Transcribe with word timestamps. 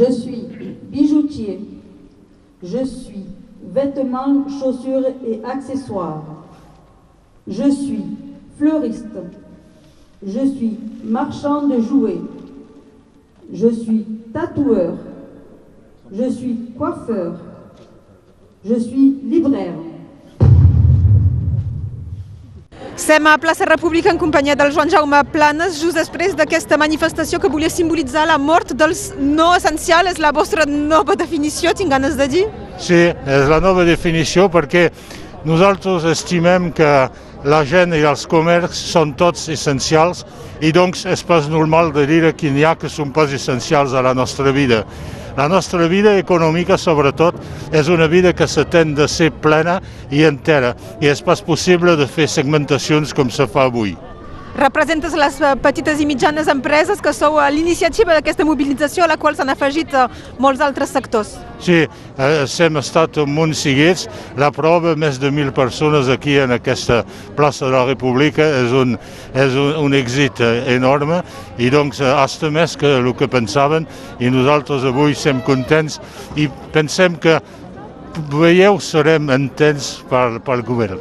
Je 0.00 0.12
suis 0.12 0.44
bijoutier. 0.90 1.60
Je 2.62 2.84
suis 2.84 3.26
vêtements, 3.62 4.48
chaussures 4.48 5.06
et 5.26 5.44
accessoires. 5.44 6.24
Je 7.46 7.70
suis 7.70 8.04
fleuriste. 8.56 9.18
Je 10.24 10.46
suis 10.46 10.78
marchand 11.04 11.66
de 11.68 11.80
jouets. 11.80 12.20
Je 13.52 13.68
suis 13.68 14.06
tatoueur. 14.32 14.94
Je 16.12 16.30
suis 16.30 16.56
coiffeur. 16.78 17.34
Je 18.64 18.74
suis 18.76 19.18
libraire. 19.22 19.74
Estem 23.10 23.26
a 23.26 23.38
plaça 23.38 23.64
República 23.64 24.08
en 24.12 24.18
companyia 24.18 24.54
del 24.54 24.70
Joan 24.70 24.88
Jaume 24.88 25.18
Planes, 25.32 25.80
just 25.82 25.96
després 25.98 26.36
d'aquesta 26.38 26.76
manifestació 26.78 27.40
que 27.42 27.48
volia 27.50 27.66
simbolitzar 27.66 28.22
la 28.30 28.36
mort 28.38 28.70
dels 28.70 29.00
no 29.18 29.48
essencials. 29.56 30.12
És 30.12 30.20
la 30.22 30.30
vostra 30.30 30.62
nova 30.62 31.16
definició, 31.18 31.72
tinc 31.74 31.90
ganes 31.90 32.14
de 32.14 32.28
dir? 32.30 32.44
Sí, 32.78 33.00
és 33.10 33.50
la 33.50 33.58
nova 33.58 33.82
definició 33.82 34.46
perquè 34.46 34.84
nosaltres 35.42 36.06
estimem 36.06 36.70
que 36.70 36.92
la 37.50 37.64
gent 37.66 37.98
i 37.98 38.06
els 38.06 38.28
comerços 38.30 38.78
són 38.94 39.16
tots 39.18 39.48
essencials 39.50 40.22
i 40.62 40.70
doncs 40.70 41.02
és 41.10 41.26
pas 41.26 41.50
normal 41.50 41.90
de 41.90 42.06
dir 42.06 42.22
que 42.38 42.54
n'hi 42.54 42.62
ha 42.62 42.76
que 42.78 42.86
són 42.86 43.10
pas 43.10 43.34
essencials 43.34 43.90
a 43.90 44.06
la 44.06 44.14
nostra 44.14 44.54
vida. 44.54 44.84
La 45.40 45.46
nostra 45.48 45.86
vida 45.88 46.18
econòmica, 46.20 46.76
sobretot, 46.76 47.38
és 47.72 47.88
una 47.88 48.10
vida 48.12 48.34
que 48.36 48.44
s'atén 48.44 48.92
de 48.98 49.06
ser 49.08 49.30
plena 49.32 49.78
i 50.12 50.26
entera 50.28 50.74
i 51.00 51.08
és 51.08 51.24
pas 51.24 51.40
possible 51.40 51.96
de 51.96 52.04
fer 52.04 52.28
segmentacions 52.28 53.16
com 53.16 53.32
se 53.32 53.48
fa 53.48 53.64
avui. 53.70 53.96
Representes 54.58 55.14
les 55.14 55.36
eh, 55.40 55.52
petites 55.62 56.00
i 56.02 56.06
mitjanes 56.08 56.48
empreses 56.50 56.98
que 57.00 57.12
sou 57.14 57.38
a 57.38 57.46
l'iniciativa 57.54 58.16
d'aquesta 58.16 58.44
mobilització 58.44 59.04
a 59.04 59.10
la 59.12 59.16
qual 59.20 59.36
s'han 59.38 59.52
afegit 59.52 59.94
eh, 59.94 60.08
molts 60.42 60.62
altres 60.64 60.90
sectors. 60.90 61.36
Sí, 61.62 61.84
eh, 61.86 62.32
hem 62.66 62.80
estat 62.80 63.20
molt 63.30 63.54
seguits. 63.54 64.08
La 64.40 64.50
prova, 64.50 64.96
més 64.98 65.20
de 65.22 65.30
mil 65.30 65.52
persones 65.54 66.10
aquí 66.10 66.36
en 66.42 66.56
aquesta 66.56 67.04
plaça 67.38 67.68
de 67.68 67.76
la 67.76 67.84
República, 67.92 68.42
és 68.64 68.74
un, 68.74 68.98
és 69.38 69.54
un, 69.54 69.72
un 69.86 69.94
èxit 69.94 70.42
enorme 70.74 71.22
i 71.62 71.70
doncs 71.70 72.02
hasta 72.02 72.50
més 72.50 72.74
que 72.80 72.96
el 72.98 73.14
que 73.14 73.30
pensaven 73.30 73.86
i 74.18 74.34
nosaltres 74.34 74.84
avui 74.88 75.14
som 75.14 75.44
contents 75.46 76.00
i 76.34 76.50
pensem 76.74 77.18
que 77.22 77.38
veieu 78.34 78.80
serem 78.82 79.30
entens 79.30 80.00
pel 80.10 80.66
govern. 80.66 80.98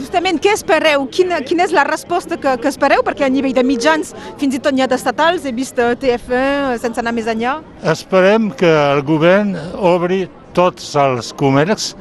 Justament, 0.00 0.38
què 0.40 0.54
espereu? 0.56 1.02
Quina, 1.12 1.42
quina 1.44 1.66
és 1.66 1.74
la 1.76 1.84
resposta 1.84 2.38
que, 2.40 2.54
que 2.62 2.70
espereu? 2.72 3.02
Perquè 3.04 3.26
a 3.26 3.32
nivell 3.32 3.52
de 3.52 3.64
mitjans, 3.66 4.14
fins 4.40 4.56
i 4.56 4.60
tot 4.62 4.72
n'hi 4.72 4.84
ha 4.84 4.88
d'estatals, 4.88 5.44
he 5.44 5.52
vist 5.52 5.76
TF1 5.76 6.80
sense 6.80 7.02
anar 7.02 7.12
més 7.12 7.28
enllà. 7.28 7.58
Esperem 7.92 8.48
que 8.56 8.70
el 8.94 9.02
govern 9.04 9.52
obri 9.76 10.22
tots 10.56 10.94
els 10.96 11.34
comerços 11.36 11.92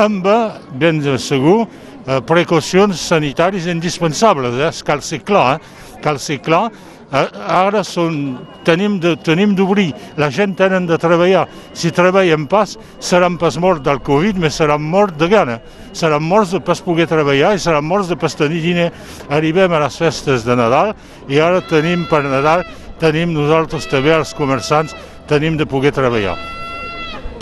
amb, 0.00 0.24
ben 0.80 1.02
segur, 1.20 1.66
precaucions 2.26 3.04
sanitàries 3.12 3.68
indispensables. 3.68 4.56
Eh? 4.56 4.72
Cal 4.88 5.04
ser 5.04 5.20
clar, 5.20 5.58
eh? 5.58 5.98
cal 6.02 6.18
ser 6.18 6.40
clar 6.40 6.70
ara 7.12 7.82
són, 7.84 8.38
tenim 8.64 8.96
de, 9.00 9.14
tenim 9.20 9.52
d'obrir, 9.56 9.90
la 10.16 10.30
gent 10.32 10.54
tenen 10.56 10.86
de 10.88 10.96
treballar. 11.00 11.44
Si 11.76 11.92
treballen 11.92 12.46
pas, 12.48 12.78
seran 13.00 13.36
pas 13.38 13.58
morts 13.60 13.84
del 13.84 14.00
Covid, 14.04 14.40
però 14.40 14.50
seran 14.50 14.82
morts 14.82 15.18
de 15.20 15.28
gana. 15.28 15.58
Seran 15.92 16.24
morts 16.24 16.54
de 16.56 16.60
pas 16.64 16.80
poder 16.80 17.06
treballar 17.10 17.54
i 17.54 17.60
seran 17.60 17.84
morts 17.84 18.08
de 18.08 18.16
pas 18.16 18.34
tenir 18.36 18.62
diner. 18.64 18.88
Arribem 19.28 19.72
a 19.72 19.82
les 19.84 19.98
festes 20.00 20.46
de 20.48 20.56
Nadal 20.56 20.94
i 21.28 21.40
ara 21.40 21.60
tenim 21.68 22.06
per 22.08 22.24
Nadal, 22.24 22.64
tenim 23.02 23.34
nosaltres 23.36 23.86
també 23.90 24.14
els 24.16 24.32
comerçants, 24.34 24.96
tenim 25.28 25.58
de 25.60 25.68
poder 25.68 25.92
treballar. 25.92 26.38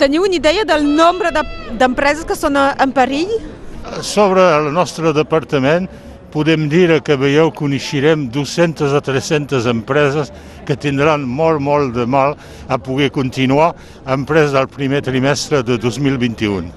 Teniu 0.01 0.25
una 0.25 0.35
idea 0.35 0.65
del 0.65 0.83
nombre 0.97 1.29
d'empreses 1.31 2.25
de, 2.25 2.31
que 2.31 2.35
són 2.35 2.57
en 2.57 2.91
perill? 2.91 3.31
Sobre 4.01 4.43
el 4.57 4.71
nostre 4.73 5.13
departament, 5.13 5.87
podem 6.31 6.67
dir 6.71 7.01
que 7.03 7.17
veieu 7.19 7.51
que 7.51 7.59
coneixerem 7.61 8.27
200 8.31 8.93
o 8.93 9.01
300 9.01 9.67
empreses 9.67 10.31
que 10.65 10.75
tindran 10.75 11.25
molt, 11.27 11.59
molt 11.61 11.93
de 11.95 12.05
mal 12.05 12.37
a 12.67 12.77
poder 12.77 13.11
continuar 13.11 13.73
empreses 14.07 14.55
del 14.55 14.69
primer 14.71 15.01
trimestre 15.03 15.61
de 15.63 15.77
2021. 15.77 16.71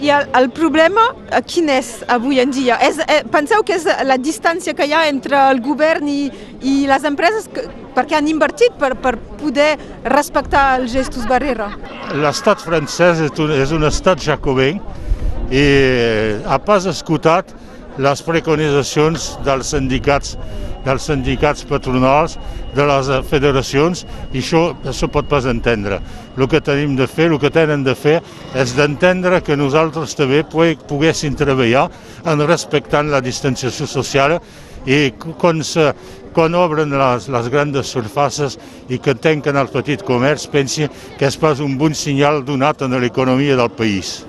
I 0.00 0.08
el, 0.16 0.30
el 0.32 0.46
problema 0.56 1.02
quin 1.44 1.68
és 1.74 1.90
avui 2.08 2.40
en 2.40 2.54
dia? 2.56 2.78
És, 2.80 3.02
eh, 3.04 3.20
penseu 3.28 3.60
que 3.66 3.76
és 3.76 3.84
la 4.08 4.16
distància 4.16 4.72
que 4.76 4.86
hi 4.88 4.94
ha 4.96 5.02
entre 5.10 5.36
el 5.50 5.60
govern 5.60 6.08
i, 6.08 6.30
i 6.64 6.86
les 6.88 7.04
empreses 7.04 7.50
que, 7.52 7.66
perquè 7.92 8.16
han 8.16 8.30
invertit 8.30 8.78
per, 8.80 8.94
per 8.96 9.18
poder 9.42 9.74
respectar 10.08 10.78
els 10.78 10.94
gestos 10.94 11.28
barrera? 11.28 11.68
L'estat 12.16 12.64
francès 12.64 13.20
és 13.26 13.44
un, 13.44 13.52
és 13.52 13.76
un 13.76 13.84
estat 13.90 14.24
jacobí 14.24 14.72
i 15.52 15.66
ha 16.48 16.60
pas 16.64 16.88
escoltat 16.88 17.52
les 17.98 18.22
preconitzacions 18.22 19.32
dels 19.44 19.72
sindicats, 19.74 20.36
dels 20.84 21.08
sindicats 21.10 21.64
patronals, 21.68 22.38
de 22.74 22.86
les 22.86 23.10
federacions, 23.28 24.04
i 24.32 24.40
això 24.40 24.62
se 24.94 25.08
pot 25.10 25.26
pas 25.28 25.48
entendre. 25.50 25.98
El 26.38 26.46
que 26.48 26.62
tenim 26.64 26.94
de 26.96 27.08
fer, 27.10 27.30
el 27.30 27.40
que 27.42 27.50
tenen 27.50 27.84
de 27.84 27.96
fer, 27.98 28.20
és 28.54 28.76
d'entendre 28.78 29.42
que 29.42 29.58
nosaltres 29.58 30.14
també 30.16 30.44
poguéssim 30.46 31.36
treballar 31.36 31.88
en 32.24 32.46
respectant 32.46 33.10
la 33.10 33.20
distanciació 33.24 33.88
social 33.90 34.38
i 34.86 35.10
quan, 35.36 35.60
se, 35.66 35.90
quan 36.32 36.54
obren 36.56 36.94
les, 36.96 37.28
les 37.28 37.52
grans 37.52 37.92
surfaces 37.92 38.56
i 38.88 38.98
que 39.02 39.18
tanquen 39.18 39.58
el 39.60 39.68
petit 39.74 40.06
comerç, 40.06 40.48
pensi 40.48 40.88
que 41.18 41.28
és 41.28 41.36
pas 41.36 41.60
un 41.60 41.76
bon 41.78 41.94
senyal 41.94 42.44
donat 42.46 42.82
a 42.82 42.92
l'economia 42.96 43.58
del 43.58 43.70
país. 43.76 44.20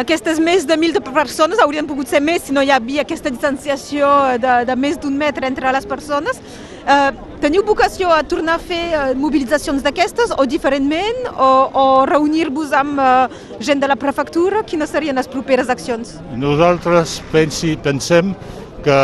Aquestes 0.00 0.38
més 0.40 0.64
de 0.64 0.76
mil 0.80 0.94
persones 1.12 1.60
haurien 1.60 1.84
pogut 1.88 2.08
ser 2.08 2.22
més 2.24 2.46
si 2.46 2.54
no 2.56 2.62
hi 2.64 2.70
havia 2.72 3.02
aquesta 3.04 3.28
distanciació 3.32 4.08
de, 4.40 4.54
de 4.64 4.76
més 4.76 4.96
d'un 5.00 5.16
metre 5.18 5.48
entre 5.50 5.72
les 5.76 5.84
persones. 5.88 6.40
Eh, 6.80 7.10
teniu 7.42 7.60
vocació 7.66 8.08
a 8.14 8.22
tornar 8.24 8.54
a 8.56 8.62
fer 8.62 8.80
eh, 8.88 9.02
mobilitzacions 9.20 9.84
d'aquestes 9.84 10.32
o 10.32 10.46
diferentment 10.48 11.28
o, 11.34 11.50
o 11.82 11.84
reunir-vos 12.08 12.72
amb 12.76 13.02
eh, 13.04 13.42
gent 13.60 13.84
de 13.84 13.90
la 13.92 13.98
prefectura? 14.00 14.64
Quines 14.64 14.88
serien 14.94 15.20
les 15.20 15.28
properes 15.28 15.68
accions? 15.68 16.16
Nosaltres 16.32 17.18
pensi, 17.34 17.76
pensem 17.84 18.32
que 18.80 19.00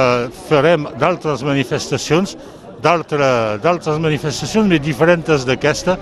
farem 0.48 0.88
d'altres 0.96 1.44
manifestacions 1.44 2.38
d'altres 2.82 3.98
manifestacions 4.02 4.68
més 4.68 4.82
diferents 4.84 5.46
d'aquesta. 5.48 5.96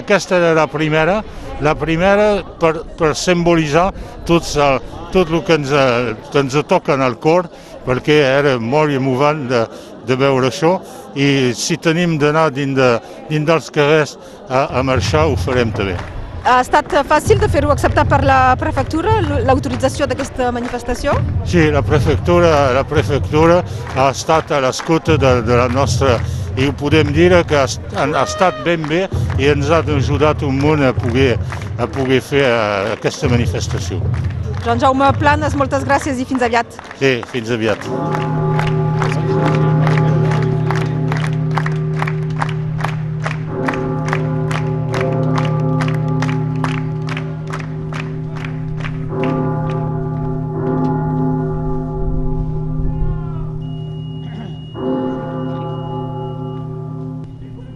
Aquesta 0.00 0.38
era 0.38 0.52
la 0.56 0.66
primera, 0.70 1.20
la 1.60 1.74
primera 1.78 2.30
per, 2.60 2.74
per 2.98 3.14
simbolitzar 3.18 3.90
tot, 4.28 4.46
el, 4.56 4.80
tot 5.14 5.30
el 5.30 5.44
que 5.46 5.58
ens, 5.60 5.74
que 6.30 6.44
ens 6.44 6.60
toca 6.68 6.94
en 6.96 7.04
el 7.06 7.18
cor, 7.22 7.50
perquè 7.86 8.20
era 8.28 8.58
molt 8.60 8.92
emovant 8.94 9.46
de, 9.50 9.64
de 10.06 10.16
veure 10.20 10.50
això 10.50 10.76
i 11.16 11.50
si 11.56 11.80
tenim 11.82 12.18
d'anar 12.20 12.50
dins, 12.54 12.76
de, 12.76 12.92
dins 13.32 13.48
dels 13.48 13.74
carrers 13.74 14.16
a, 14.48 14.66
a 14.78 14.86
marxar 14.86 15.26
ho 15.26 15.36
farem 15.40 15.74
també. 15.74 15.98
Ha 16.40 16.60
estat 16.62 16.94
fàcil 17.04 17.40
de 17.40 17.48
fer-ho 17.52 17.68
acceptar 17.72 18.06
per 18.08 18.22
la 18.24 18.54
prefectura, 18.60 19.18
l'autorització 19.44 20.06
d'aquesta 20.08 20.48
manifestació? 20.56 21.12
Sí, 21.44 21.66
la 21.74 21.82
prefectura, 21.84 22.72
la 22.72 22.84
prefectura 22.88 23.60
ha 23.94 24.08
estat 24.08 24.54
a 24.56 24.62
l'escolta 24.64 25.18
de, 25.20 25.34
de 25.44 25.58
la 25.60 25.68
nostra 25.68 26.16
i 26.56 26.66
ho 26.66 26.72
podem 26.72 27.12
dir 27.12 27.28
que 27.48 27.60
ha, 27.60 27.66
ha 27.66 28.24
estat 28.24 28.64
ben 28.64 28.88
bé 28.88 29.04
i 29.38 29.50
ens 29.52 29.68
ha 29.68 29.82
ajudat 29.84 30.42
un 30.46 30.58
munt 30.64 30.84
a 30.84 30.94
poder, 30.96 31.34
a 31.78 31.86
poder 31.86 32.22
fer 32.24 32.46
uh, 32.48 32.94
aquesta 32.96 33.28
manifestació. 33.28 34.00
Joan 34.64 34.80
Jaume 34.80 35.12
Planes, 35.20 35.56
moltes 35.56 35.84
gràcies 35.88 36.20
i 36.20 36.28
fins 36.28 36.44
aviat. 36.44 36.80
Sí, 37.00 37.18
fins 37.32 37.52
aviat. 37.52 37.84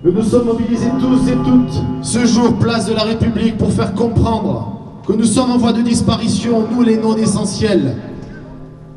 Nous 0.04 0.12
nous 0.12 0.22
sommes 0.22 0.44
mobilisés 0.44 0.90
tous 1.00 1.30
et 1.30 1.36
toutes 1.36 1.82
ce 2.02 2.26
jour, 2.26 2.58
place 2.58 2.84
de 2.84 2.92
la 2.92 3.04
République, 3.04 3.56
pour 3.56 3.72
faire 3.72 3.94
comprendre 3.94 5.00
que 5.08 5.14
nous 5.14 5.24
sommes 5.24 5.50
en 5.50 5.56
voie 5.56 5.72
de 5.72 5.80
disparition, 5.80 6.66
nous 6.70 6.82
les 6.82 6.98
non 6.98 7.16
essentiels. 7.16 7.96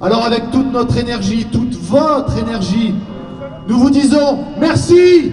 Alors 0.01 0.25
avec 0.25 0.51
toute 0.51 0.69
notre 0.69 0.97
énergie, 0.97 1.47
toute 1.49 1.75
votre 1.75 2.37
énergie, 2.37 2.93
nous 3.69 3.77
vous 3.79 3.89
disons 3.89 4.39
merci 4.59 5.31